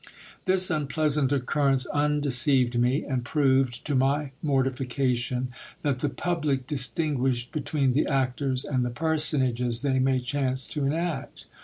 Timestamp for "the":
5.99-6.09, 7.93-8.07, 8.83-8.89